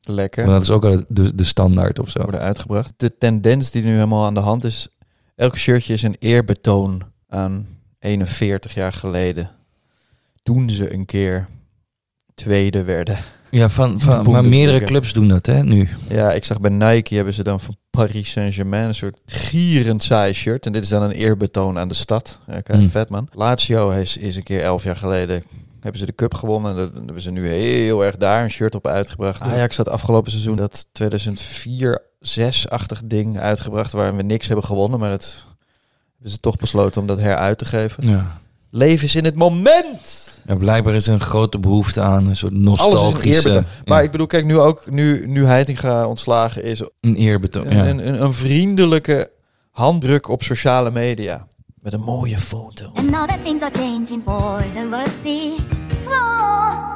Lekker. 0.00 0.44
Maar 0.44 0.54
dat 0.54 0.62
is 0.62 0.70
ook 0.70 0.84
al 0.84 1.04
de, 1.08 1.34
de 1.34 1.44
standaard 1.44 1.98
of 1.98 2.10
zo. 2.10 2.22
worden 2.22 2.40
uitgebracht. 2.40 2.92
De 2.96 3.18
tendens 3.18 3.70
die 3.70 3.82
nu 3.82 3.92
helemaal 3.92 4.24
aan 4.24 4.34
de 4.34 4.40
hand 4.40 4.64
is, 4.64 4.88
elk 5.36 5.58
shirtje 5.58 5.92
is 5.92 6.02
een 6.02 6.16
eerbetoon 6.18 7.02
aan 7.28 7.66
41 7.98 8.74
jaar 8.74 8.92
geleden. 8.92 9.50
Toen 10.42 10.70
ze 10.70 10.92
een 10.92 11.06
keer 11.06 11.48
tweede 12.34 12.84
werden. 12.84 13.18
Ja, 13.50 13.68
van, 13.68 14.00
van, 14.00 14.30
maar 14.30 14.44
meerdere 14.44 14.84
clubs 14.84 15.12
doen 15.12 15.28
dat 15.28 15.46
hè, 15.46 15.62
nu. 15.62 15.88
Ja, 16.08 16.32
ik 16.32 16.44
zag 16.44 16.60
bij 16.60 16.70
Nike 16.70 17.14
hebben 17.14 17.34
ze 17.34 17.42
dan 17.42 17.60
van 17.60 17.76
Paris 17.94 18.30
Saint-Germain 18.30 18.88
een 18.88 18.94
soort 18.94 19.20
gierend 19.26 20.02
saai 20.02 20.32
shirt. 20.32 20.66
En 20.66 20.72
dit 20.72 20.82
is 20.82 20.88
dan 20.88 21.02
een 21.02 21.10
eerbetoon 21.10 21.78
aan 21.78 21.88
de 21.88 21.94
stad. 21.94 22.40
Hmm. 22.66 22.90
vet 22.90 23.08
man. 23.08 23.28
Lazio 23.32 23.90
is, 23.90 24.16
is 24.16 24.36
een 24.36 24.42
keer 24.42 24.62
elf 24.62 24.82
jaar 24.82 24.96
geleden 24.96 25.42
hebben 25.84 26.00
ze 26.00 26.06
de 26.06 26.14
cup 26.14 26.34
gewonnen. 26.34 26.70
En 26.70 26.76
dat 26.76 26.94
hebben 26.94 27.20
ze 27.20 27.30
nu 27.30 27.48
heel 27.48 28.04
erg 28.04 28.16
daar 28.16 28.42
een 28.42 28.50
shirt 28.50 28.74
op 28.74 28.86
uitgebracht. 28.86 29.40
Ajax 29.40 29.76
had 29.76 29.88
afgelopen 29.88 30.30
seizoen 30.30 30.56
dat 30.56 30.86
2004 30.92 32.02
6-achtig 32.20 33.00
ding 33.04 33.38
uitgebracht 33.38 33.92
waar 33.92 34.16
we 34.16 34.22
niks 34.22 34.46
hebben 34.46 34.64
gewonnen. 34.64 34.98
Maar 34.98 35.10
dat 35.10 35.46
hebben 36.14 36.30
ze 36.30 36.38
toch 36.38 36.56
besloten 36.56 37.00
om 37.00 37.06
dat 37.06 37.18
heruit 37.18 37.58
te 37.58 37.64
geven. 37.64 38.08
Ja. 38.08 38.40
Leven 38.76 39.04
is 39.04 39.14
in 39.14 39.24
het 39.24 39.34
moment! 39.34 40.30
ja, 40.46 40.54
blijkbaar 40.56 40.94
is 40.94 41.06
er 41.06 41.12
een 41.14 41.20
grote 41.20 41.58
behoefte 41.58 42.00
aan 42.00 42.26
een 42.26 42.36
soort 42.36 42.52
Alles 42.52 42.62
is 42.62 42.84
een 42.84 42.90
nostalgische... 42.90 43.64
Maar 43.84 43.98
ja, 43.98 44.04
ik 44.04 44.10
bedoel, 44.10 44.26
kijk, 44.26 44.44
nu 44.44 44.58
ook, 44.58 44.90
nu, 44.90 45.26
nu 45.26 45.44
Heitinga 45.44 46.06
ontslagen 46.06 46.62
is, 46.62 46.82
een 47.00 47.14
eerbetoon. 47.14 47.66
Een, 47.66 47.76
Ja. 47.76 47.86
een, 47.86 48.06
een, 48.08 48.22
een 48.22 48.32
vriendelijke 48.32 49.30
handdruk 49.70 50.28
op 50.28 50.42
sociale 50.42 50.90
media. 50.90 51.46
Met 51.80 51.92
een 51.92 52.00
mooie 52.00 52.38
foto. 52.38 52.90
And 52.94 53.10
now 53.10 53.28
that 53.28 53.40
things 53.40 53.62
are 53.62 53.72
changing 53.78 54.22
for 54.24 54.62
the 54.72 54.86
worse. 54.90 55.52
Whoa. 56.04 56.92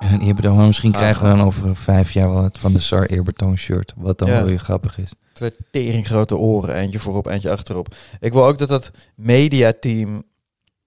En 0.00 0.12
een 0.12 0.20
eerbetoon. 0.20 0.56
Maar 0.56 0.66
misschien 0.66 0.92
Ah, 0.92 0.98
krijgen 0.98 1.22
we 1.30 1.36
dan 1.36 1.46
over 1.46 1.76
vijf 1.76 2.12
jaar 2.12 2.28
wel 2.30 2.42
het 2.42 2.58
Van 2.58 2.72
de 2.72 2.80
Sar 2.80 3.06
eerbetoon 3.06 3.56
shirt. 3.56 3.92
Wat 3.96 4.18
dan 4.18 4.28
Ja. 4.28 4.34
wel 4.34 4.44
weer 4.44 4.58
grappig 4.58 4.98
is. 4.98 5.10
Twee 5.32 5.50
tering 5.70 6.06
grote 6.06 6.36
oren. 6.36 6.74
Eentje 6.74 6.98
voorop, 6.98 7.26
eentje 7.26 7.50
achterop. 7.50 7.94
Ik 8.20 8.32
wil 8.32 8.46
ook 8.46 8.58
dat 8.58 8.68
dat 8.68 8.90
mediateam 9.14 10.22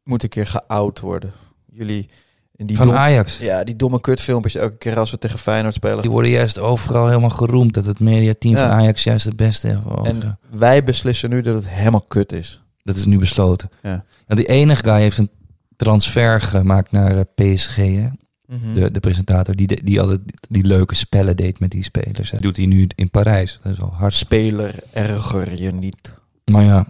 moet 0.06 0.24
een 0.24 0.30
keer 0.30 0.48
geout 0.48 1.00
worden. 1.00 1.32
Jullie... 1.72 2.10
In 2.58 2.66
die 2.66 2.78
Van 2.78 2.86
dom- 2.88 2.96
Ajax. 2.96 3.38
Ja, 3.38 3.64
die 3.64 3.76
domme 3.76 4.02
kutfilmpjes 4.02 4.56
elke 4.56 4.78
keer 4.78 5.00
als 5.00 5.12
we 5.12 5.18
tegen 5.18 5.40
Feyenoord 5.40 5.74
spelen. 5.74 6.02
Die 6.02 6.12
worden 6.12 6.32
juist 6.32 6.58
overal 6.60 7.08
helemaal 7.08 7.30
geroemd. 7.30 7.74
Dat 7.74 7.86
het 7.86 8.00
mediateam 8.00 8.56
Ja. 8.56 8.68
van 8.68 8.78
Ajax 8.78 9.04
juist 9.04 9.26
het 9.26 9.36
beste 9.36 9.68
heeft. 9.68 10.08
En 10.08 10.40
wij 10.50 10.84
beslissen 10.84 11.30
nu 11.30 11.42
dat 11.42 11.56
het 11.56 11.70
helemaal 11.70 12.06
kut 12.08 12.32
is. 12.32 12.62
Dat 12.84 12.96
is 12.96 13.06
nu 13.06 13.18
besloten. 13.18 13.70
Ja. 13.84 14.04
Ja, 14.28 14.36
die 14.36 14.46
enige 14.48 14.84
guy 14.84 15.00
heeft 15.00 15.18
een 15.18 15.30
transfer 15.76 16.42
gemaakt 16.42 16.92
naar 16.92 17.18
eh, 17.18 17.22
PSG. 17.56 17.76
Hè? 17.76 18.08
Mhm. 18.48 18.74
De, 18.74 18.92
de 18.92 19.00
presentator 19.00 19.56
die, 19.56 19.68
de- 19.68 19.82
die 19.84 20.02
alle 20.02 20.22
die 20.50 20.66
leuke 20.66 20.96
spellen 20.96 21.36
deed 21.36 21.60
met 21.60 21.72
die 21.72 21.84
spelers. 21.84 22.32
hè. 22.32 22.40
doet 22.40 22.58
hij 22.58 22.66
nu 22.66 22.88
in 22.96 23.10
Parijs. 23.10 23.60
Dat 23.64 23.72
is 23.72 23.78
hard. 23.80 24.14
Speler 24.14 24.76
erger 24.94 25.62
je 25.62 25.72
niet. 25.72 26.12
Maar 26.52 26.64
ja, 26.64 26.88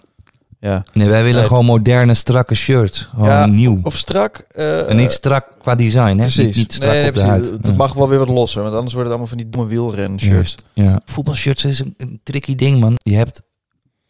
Ja. 0.65 0.84
nee, 0.93 1.07
wij 1.10 1.24
willen 1.24 1.39
Nee. 1.39 1.48
gewoon 1.48 1.65
moderne, 1.65 2.13
strakke 2.13 2.55
shirts. 2.55 3.10
Gewoon 3.13 3.27
Ja, 3.29 3.45
nieuw. 3.45 3.79
Of 3.84 3.98
strak. 3.98 4.45
eh, 4.51 4.89
en 4.89 4.95
niet 4.95 5.12
strak 5.12 5.45
qua 5.62 5.75
design, 5.75 6.00
hè? 6.10 6.15
Precies. 6.15 6.45
Niet, 6.45 6.55
niet 6.55 6.74
strak 6.74 6.91
nee, 6.91 7.00
nee, 7.01 7.10
op 7.10 7.15
de 7.15 7.22
huid. 7.24 7.45
Het 7.45 7.67
Ja. 7.67 7.74
mag 7.74 7.93
wel 7.93 8.10
weer 8.10 8.19
wat 8.19 8.27
losser, 8.27 8.62
want 8.63 8.74
anders 8.75 8.93
wordt 8.93 9.10
het 9.10 9.17
allemaal 9.17 9.36
van 9.36 9.38
die 9.43 9.50
domme 9.50 9.67
wielren 9.69 10.19
shirts. 10.19 10.55
Ja. 10.74 11.01
Voetbalshirts 11.05 11.65
is 11.65 11.79
een, 11.79 11.93
een 11.98 12.19
tricky 12.24 12.55
ding, 12.55 12.79
man. 12.79 12.93
Je 12.98 13.15
hebt 13.15 13.41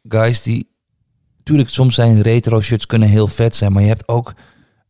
guys 0.07 0.41
die... 0.41 0.69
Tuurlijk, 1.43 1.69
soms 1.69 1.95
zijn 1.95 2.21
retro 2.21 2.61
shirts 2.61 2.85
kunnen 2.85 3.07
heel 3.09 3.27
vet 3.27 3.55
zijn, 3.55 3.71
maar 3.73 3.81
je 3.81 3.87
hebt 3.87 4.07
ook 4.07 4.33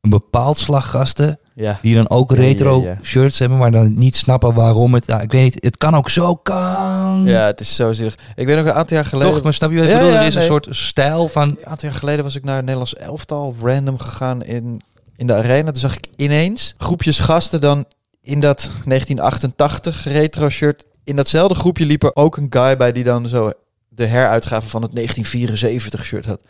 een 0.06 0.12
bepaald 0.12 0.58
slag 0.58 0.90
gasten 0.90 1.40
Ja. 1.54 1.80
die 1.82 1.96
dan 1.96 2.10
ook 2.10 2.30
ja, 2.32 2.36
retro 2.36 2.82
ja. 2.82 2.98
shirts 3.02 3.40
hebben, 3.40 3.58
maar 3.58 3.72
dan 3.72 3.94
niet 3.98 4.16
snappen 4.16 4.54
waarom 4.54 4.94
het... 4.94 5.08
Ja, 5.08 5.22
ik 5.22 5.32
weet 5.32 5.44
niet, 5.44 5.64
het 5.64 5.78
kan 5.78 5.96
ook 5.96 6.10
zo 6.10 6.36
kan. 6.36 7.24
Ja, 7.26 7.46
het 7.46 7.60
is 7.60 7.76
zo 7.76 7.94
zielig. 7.94 8.16
Ik 8.36 8.46
weet 8.46 8.56
nog 8.56 8.66
een 8.66 8.74
aantal 8.74 8.98
jaar 8.98 9.06
geleden. 9.06 9.34
Toch, 9.34 9.44
maar 9.44 9.54
snap 9.54 9.72
je 9.72 9.78
wat 9.78 9.88
ik 9.88 9.94
bedoel? 9.94 10.12
er 10.12 10.26
is 10.26 10.34
nee. 10.34 10.44
een 10.44 10.50
soort 10.50 10.68
stijl 10.70 11.28
van... 11.28 11.50
Een 11.50 11.66
aantal 11.66 11.90
jaar 11.90 11.98
geleden 11.98 12.24
was 12.24 12.36
ik 12.36 12.44
naar 12.44 12.56
het 12.56 12.64
Nederlands 12.66 12.96
elftal 12.96 13.56
random 13.60 14.00
gegaan 14.00 14.44
in, 14.44 14.82
in 15.16 15.28
de 15.28 15.34
arena. 15.34 15.72
Toen 15.72 15.82
zag 15.82 15.98
ik 15.98 16.08
ineens 16.16 16.74
groepjes 16.78 17.20
gasten 17.20 17.62
dan 17.62 17.86
in 18.22 18.40
dat 18.40 18.62
1988 18.62 20.04
retro 20.04 20.50
shirt. 20.50 20.86
In 21.04 21.16
datzelfde 21.16 21.56
groepje 21.56 21.86
liep 21.86 22.04
er 22.04 22.16
ook 22.16 22.38
een 22.38 22.48
guy 22.50 22.78
bij 22.78 22.92
die 22.92 23.04
dan 23.04 23.28
zo 23.28 23.52
de 23.90 24.06
heruitgave 24.06 24.68
van 24.70 24.82
het 24.82 24.96
1974 24.96 26.06
shirt 26.06 26.26
had. 26.26 26.42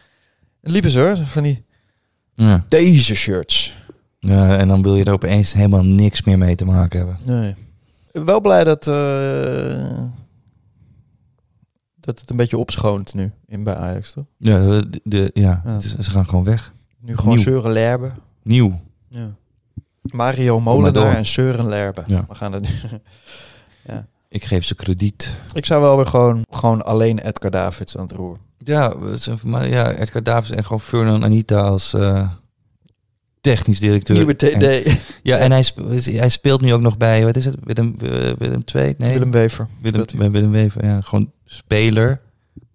En 0.62 0.72
liepen 0.72 0.92
ze 0.92 1.00
hoor, 1.00 1.18
van 1.18 1.44
die 1.44 1.65
Ja. 2.36 2.66
deze 2.68 3.16
shirts. 3.16 3.78
Ja, 4.20 4.58
en 4.58 4.68
dan 4.68 4.82
wil 4.84 4.96
je 4.96 5.04
er 5.04 5.14
opeens 5.14 5.54
helemaal 5.54 5.84
niks 5.86 6.24
meer 6.24 6.38
mee 6.38 6.56
te 6.56 6.66
maken 6.66 6.98
hebben. 6.98 7.18
Nee. 7.24 7.56
Wel 8.26 8.42
blij 8.42 8.64
dat, 8.64 8.88
eh, 8.88 10.04
dat 12.00 12.20
het 12.20 12.30
een 12.30 12.36
beetje 12.38 12.58
opschoont 12.58 13.14
nu 13.14 13.32
in 13.48 13.64
bij 13.64 13.76
Ajax, 13.76 14.12
toch? 14.14 14.26
Ja, 14.38 14.60
de, 14.82 15.02
de- 15.04 15.30
ja, 15.34 15.62
Ja. 15.66 15.78
is- 15.78 15.98
ze 15.98 16.10
gaan 16.12 16.30
gewoon 16.30 16.44
weg. 16.44 16.74
Nu 17.00 17.18
gewoon 17.18 17.36
Nieuw. 17.36 17.44
Søren 17.44 17.72
Lerbe. 17.72 18.12
Nieuw. 18.44 18.80
Ja. 19.08 19.36
Mario. 20.02 20.60
Molenaar 20.60 21.16
en 21.16 21.26
Søren 21.26 21.66
Lerbe. 21.68 22.04
Ja. 22.08 22.26
We 22.28 22.36
gaan 22.36 22.52
het 22.54 22.68
Ik 24.30 24.44
geef 24.46 24.66
ze 24.66 24.76
krediet. 24.76 25.38
Ik 25.54 25.66
zou 25.66 25.82
wel 25.82 25.96
weer 25.96 26.06
gewoon, 26.06 26.46
gewoon 26.50 26.86
alleen 26.86 27.20
Edgar 27.20 27.52
Davids 27.52 27.98
aan 27.98 28.04
het 28.04 28.12
roer. 28.16 28.38
Ja, 28.58 28.96
is 29.14 29.28
maar 29.44 29.68
ja, 29.68 29.92
Edgar 29.92 30.24
Davids 30.24 30.52
en 30.58 30.64
gewoon 30.64 30.80
Fernand 30.82 31.24
Anita 31.24 31.62
als 31.62 31.94
eh, 31.94 32.30
technisch 33.42 33.80
directeur. 33.80 34.16
Nieuwe 34.16 34.36
En- 34.36 34.60
TD. 34.84 35.00
ja, 35.24 35.38
en 35.38 35.52
hij, 35.52 35.64
sp- 35.64 35.80
hij 36.06 36.30
speelt 36.30 36.62
nu 36.62 36.74
ook 36.74 36.82
nog 36.82 36.98
bij, 36.98 37.24
wat 37.26 37.36
is 37.36 37.46
het, 37.46 37.56
Willem, 37.64 37.96
eh, 38.02 38.10
Willem 38.38 38.62
II? 38.76 38.96
Nee, 38.98 39.12
Willem 39.14 39.32
Wever. 39.32 39.68
Willem, 39.82 40.04
Speelt 40.10 40.32
Willem 40.32 40.52
Wever. 40.52 40.86
Ja, 40.86 41.02
gewoon 41.02 41.32
speler. 41.46 42.22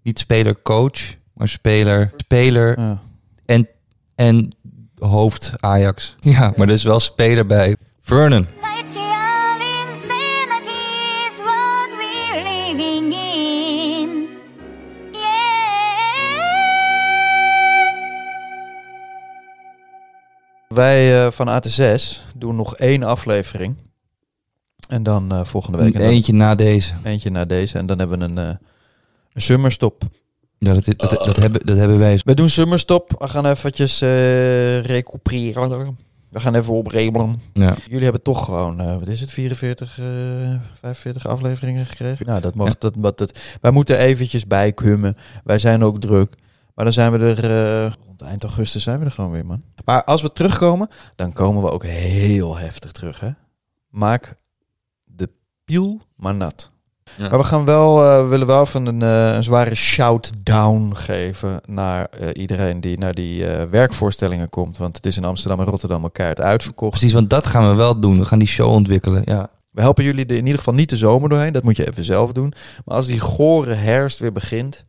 Niet 0.03 0.19
speler-coach, 0.19 1.15
maar 1.35 1.49
speler, 1.49 2.11
speler 2.17 2.79
Ja. 2.81 3.01
en, 3.47 3.69
en 4.15 4.51
hoofd 4.99 5.53
Ajax. 5.57 6.17
Ja, 6.21 6.53
maar 6.57 6.67
dus 6.67 6.83
wel 6.83 7.01
speler 7.01 7.47
bij 7.47 7.77
Vernon. 8.01 8.47
Wij 20.75 21.25
eh, 21.25 21.31
van 21.31 21.49
AT6 21.49 22.21
doen 22.37 22.57
nog 22.57 22.77
één 22.77 23.03
aflevering. 23.03 23.77
En 24.89 25.03
dan 25.03 25.33
eh, 25.33 25.45
volgende 25.45 25.79
week. 25.79 25.95
En 25.95 26.01
dan 26.01 26.09
Eentje 26.09 26.33
na 26.33 26.55
deze. 26.55 26.95
eentje 27.05 27.31
na 27.31 27.45
deze. 27.45 27.79
En 27.79 27.87
dan 27.87 27.99
hebben 27.99 28.19
we 28.19 28.25
een, 28.25 28.39
eh 28.39 28.55
een 29.33 29.43
summerstop. 29.43 30.03
Ja, 30.59 30.73
dat, 30.75 30.85
dat, 30.85 30.99
dat, 31.25 31.37
hebben, 31.37 31.67
dat 31.67 31.77
hebben 31.77 31.99
wij. 31.99 32.21
We 32.25 32.35
doen 32.35 32.49
summerstop. 32.49 33.15
We 33.19 33.29
gaan 33.29 33.47
eventjes 33.47 34.01
recupereren. 34.87 35.97
We 36.29 36.41
gaan 36.41 36.55
even 36.55 36.73
opremelen. 36.73 37.41
Ja. 37.53 37.77
Jullie 37.89 38.03
hebben 38.05 38.23
toch 38.23 38.45
gewoon, 38.45 38.99
wat 38.99 39.09
is 39.09 39.21
het, 39.21 39.31
44, 39.31 39.99
eh 39.99 40.05
45 40.81 41.27
afleveringen 41.27 41.87
gekregen? 41.87 42.27
Nou, 42.27 42.41
dat 42.41 42.55
mag, 42.55 42.69
Ja. 42.69 42.75
dat, 42.79 42.95
dat, 42.99 43.19
dat, 43.19 43.39
wij 43.61 43.71
moeten 43.71 43.99
eventjes 43.99 44.47
bijkummen. 44.47 45.17
Wij 45.45 45.59
zijn 45.59 45.83
ook 45.85 46.01
druk. 46.01 46.35
Maar 46.81 46.93
dan 46.93 46.99
zijn 46.99 47.13
we 47.13 47.35
er, 47.35 47.85
eh, 47.85 47.93
rond 48.07 48.23
eind 48.23 48.43
augustus 48.43 48.83
zijn 48.83 48.99
we 48.99 49.05
er 49.05 49.11
gewoon 49.11 49.31
weer, 49.31 49.47
man. 49.47 49.63
Maar 49.85 50.05
als 50.05 50.23
we 50.23 50.33
terugkomen, 50.33 50.89
dan 51.17 51.33
komen 51.33 51.63
we 51.63 51.71
ook 51.71 51.85
heel 51.85 52.57
heftig 52.57 52.93
terug, 52.93 53.21
hè. 53.21 53.31
Maak 53.89 54.37
de 55.05 55.31
piel 55.65 56.01
maar 56.17 56.35
nat. 56.35 56.71
Ja. 57.17 57.29
Maar 57.29 57.39
we 57.39 57.45
gaan 57.45 57.65
wel, 57.65 58.03
eh, 58.03 58.23
we 58.23 58.29
willen 58.29 58.47
wel 58.47 58.67
van 58.67 58.87
een, 58.87 59.03
eh, 59.03 59.35
een 59.35 59.43
zware 59.43 59.75
shout-down 59.75 60.93
geven 60.95 61.61
naar 61.67 62.05
eh, 62.05 62.29
iedereen 62.33 62.81
die 62.81 62.99
naar 62.99 63.15
die 63.15 63.47
eh, 63.47 63.71
werkvoorstellingen 63.71 64.49
komt. 64.49 64.79
Want 64.79 64.97
het 64.97 65.07
is 65.07 65.17
in 65.17 65.25
Amsterdam 65.25 65.61
en 65.61 65.67
Rotterdam 65.67 66.03
elkaar 66.03 66.35
uitverkocht. 66.35 66.91
Precies, 66.91 67.13
want 67.13 67.31
dat 67.31 67.47
gaan 67.47 67.69
we 67.69 67.75
wel 67.75 68.01
doen. 68.01 68.19
We 68.19 68.25
gaan 68.25 68.39
die 68.39 68.49
show 68.49 68.73
ontwikkelen. 68.73 69.23
Ja. 69.25 69.51
We 69.71 69.81
helpen 69.81 70.05
jullie 70.05 70.27
er 70.27 70.37
in 70.37 70.45
ieder 70.45 70.59
geval 70.59 70.75
niet 70.75 70.91
de 70.91 70.97
zomer 70.97 71.29
doorheen. 71.29 71.53
Dat 71.53 71.63
moet 71.63 71.77
je 71.77 71.89
even 71.89 72.05
zelf 72.05 72.33
doen. 72.33 72.53
Maar 72.85 72.97
als 72.97 73.07
die 73.07 73.21
gore 73.21 73.73
herfst 73.73 74.19
weer 74.19 74.33
begint. 74.33 74.85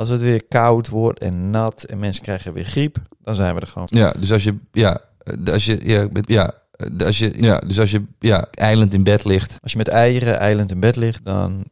Als 0.00 0.08
het 0.08 0.20
weer 0.20 0.44
koud 0.44 0.88
wordt 0.88 1.18
en 1.18 1.50
nat 1.50 1.82
en 1.82 1.98
mensen 1.98 2.22
krijgen 2.22 2.52
weer 2.52 2.64
griep. 2.64 2.96
Dan 3.22 3.34
zijn 3.34 3.54
we 3.54 3.60
er 3.60 3.66
gewoon. 3.66 3.88
ja, 3.90 4.12
dus 4.12 4.32
als 4.32 4.44
je, 4.44 4.56
ja, 4.72 5.00
eh, 5.18 5.52
als 5.52 5.64
je, 5.64 5.88
ja, 5.88 6.08
ja, 6.26 6.52
eh, 6.70 7.06
als 7.06 7.18
je, 7.18 7.42
ja, 7.42 7.58
dus 7.58 7.80
als 7.80 7.90
je, 7.90 8.04
ja, 8.18 8.46
eiland 8.50 8.94
in 8.94 9.02
bed 9.02 9.24
ligt. 9.24 9.58
Als 9.62 9.72
je 9.72 9.78
met 9.78 9.88
eieren 9.88 10.38
eiland 10.38 10.70
in 10.70 10.80
bed 10.80 10.96
ligt, 10.96 11.24
dan 11.24 11.64